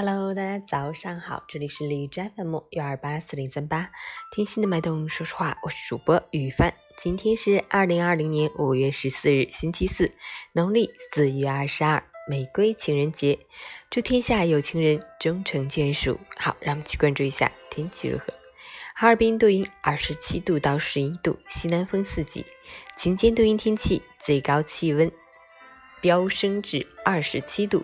[0.00, 3.90] Hello，大家早上好，这里是李斋 FM 幺二八四零三八，
[4.30, 6.72] 听心的脉动，说实话，我是主播雨帆。
[6.96, 10.12] 今天是二零二零年五月十四日，星期四，
[10.52, 13.40] 农历四月二十二，玫瑰情人节，
[13.90, 16.20] 祝天下有情人终成眷属。
[16.36, 18.32] 好，让我们去关注一下天气如何。
[18.94, 22.46] 哈尔滨多云，二十七度到十一度，西南风四级，
[22.96, 25.10] 晴间多云天气，最高气温。
[26.00, 27.82] 飙升至二十七度，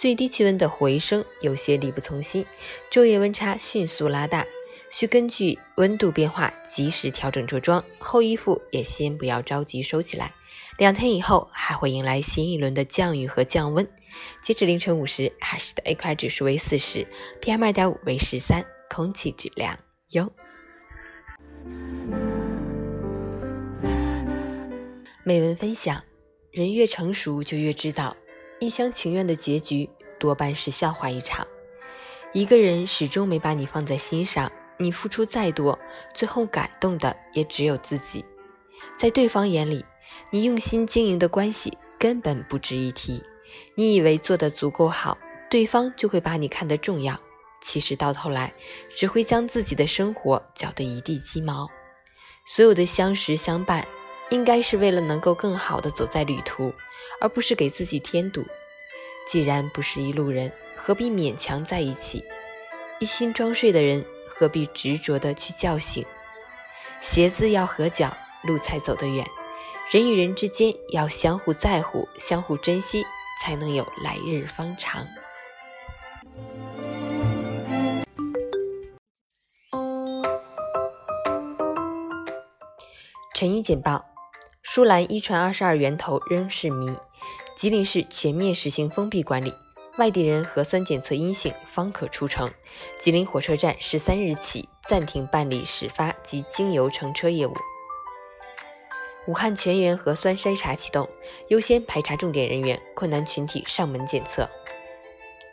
[0.00, 2.46] 最低气温的回升有些力不从心，
[2.90, 4.46] 昼夜温差迅速拉大，
[4.90, 10.32] 需根据温度变化及时调整着装，厚衣服也先不要着急收起来。
[10.78, 13.86] 两天以后还会迎来新一轮的降雨和降温。
[14.42, 17.06] 截止凌晨五时，海市的 AQI 指数为四十
[17.42, 19.78] ，PM 二点五为十三，空气质量
[20.12, 20.32] 优。
[25.24, 26.02] 美文分享。
[26.52, 28.16] 人越成熟，就越知道，
[28.60, 29.88] 一厢情愿的结局
[30.18, 31.46] 多半是笑话一场。
[32.32, 35.78] 一个人始终没把你放在心上，你付出再多，
[36.14, 38.24] 最后感动的也只有自己。
[38.96, 39.84] 在对方眼里，
[40.30, 43.24] 你用心经营的关系根本不值一提。
[43.74, 45.16] 你以为做得足够好，
[45.50, 47.18] 对方就会把你看得重要，
[47.62, 48.52] 其实到头来
[48.94, 51.66] 只会将自己的生活搅得一地鸡毛。
[52.46, 53.86] 所有的相识相伴。
[54.30, 56.72] 应该是为了能够更好的走在旅途，
[57.20, 58.44] 而不是给自己添堵。
[59.28, 62.24] 既然不是一路人，何必勉强在一起？
[63.00, 66.04] 一心装睡的人，何必执着的去叫醒？
[67.00, 69.26] 鞋子要合脚，路才走得远。
[69.90, 73.04] 人与人之间要相互在乎，相互珍惜，
[73.42, 75.06] 才能有来日方长。
[83.34, 84.09] 成语简报。
[84.72, 86.94] 舒兰一传二十二源头仍是谜。
[87.56, 89.52] 吉林市全面实行封闭管理，
[89.98, 92.48] 外地人核酸检测阴性方可出城。
[93.00, 97.52] 吉林火车站十三日起暂停办理始发及经由乘车业务。
[99.26, 101.08] 武汉全员核酸筛查启动，
[101.48, 104.48] 优先排查重点人员，困难群体上门检测。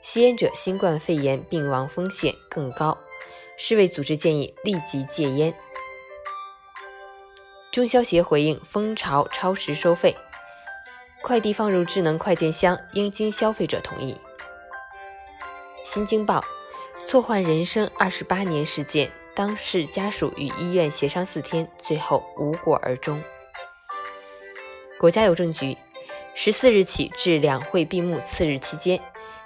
[0.04, 2.96] 吸烟者新冠肺炎病亡风险更高，
[3.58, 5.52] 世卫组织建议立即戒烟。
[7.78, 10.18] 中消协回应蜂巢超时收费，
[11.22, 14.18] 快递放入智能快件箱应经消费者同意。
[15.86, 16.44] 新京报
[17.06, 23.22] 错换人生二十八年事件，当事家属与医院协商四天，最后无果而终。
[24.98, 25.78] 国家邮政局
[26.34, 29.00] 十四日起至两会闭幕次日期间，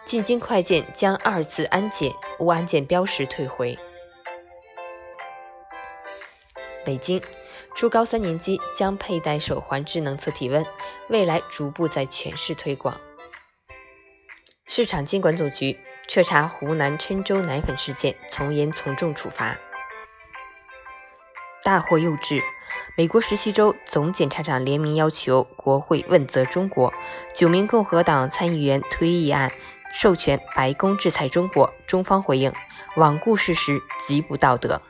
[0.05, 3.77] 进京快件将二次安检无安检标识退回。
[6.85, 7.21] 北京。
[7.75, 10.63] 初高三年级将佩戴手环智能测体温，
[11.09, 12.95] 未来逐步在全市推广。
[14.67, 15.77] 市场监管总局
[16.07, 19.57] 彻查湖南郴州奶粉事件，从严从重处罚。
[21.63, 22.41] 大祸又至，
[22.95, 26.93] 美国十七州总检察长联名要求国会问责中国，
[27.35, 29.51] 九名共和党参议员推议案，
[29.93, 31.73] 授权白宫制裁中国。
[31.87, 32.53] 中方回应：
[32.95, 34.81] 罔顾事实，极不道德。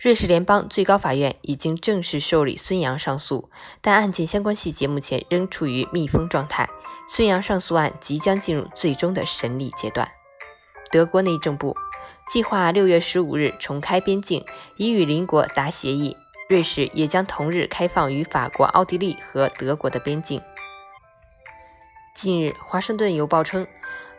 [0.00, 3.50] 瑞士联邦最高法院已经正式受理孙杨上诉，
[3.82, 6.66] 但案件相关细节目前仍处于密封状态。
[7.06, 10.10] 孙杨上诉案即将进入最终的审理阶段。
[10.90, 11.76] 德国内政部
[12.32, 14.42] 计划六月十五日重开边境，
[14.78, 16.16] 已与邻国达协议。
[16.48, 20.40] 瑞士也将同日开放与法国、奥地利和德国的边境。
[22.14, 23.66] 近日，《华盛顿邮报》称。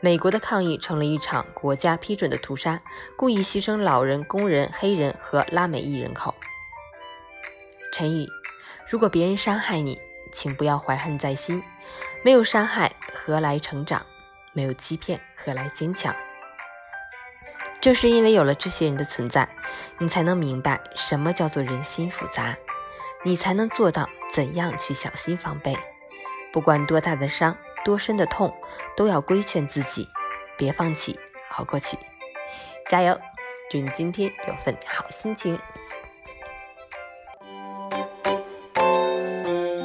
[0.03, 2.81] 美国的抗议成了一场国家批准的屠杀，
[3.16, 6.34] 故意牺牲老人、工人、黑人和拉美裔人口。
[7.94, 8.28] 陈宇，
[8.90, 10.01] 如果别人伤害你，
[10.34, 11.61] 请不要怀恨在心。
[12.23, 14.03] 没有伤害，何来成长？
[14.53, 16.11] 没有欺骗，何来坚强？
[17.79, 19.47] 正是因为有了这些人的存在，
[20.00, 22.57] 你才能明白什么叫做人心复杂，
[23.23, 25.78] 你才能做到怎样去小心防备。
[26.52, 27.55] 不管多大的伤。
[27.83, 28.53] 多深的痛，
[28.95, 30.07] 都要规劝自己，
[30.57, 31.19] 别放弃，
[31.57, 31.97] 熬过去，
[32.89, 33.19] 加油！
[33.69, 35.57] 祝你今天有份好心情。